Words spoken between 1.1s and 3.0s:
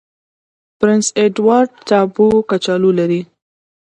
اډوارډ ټاپو کچالو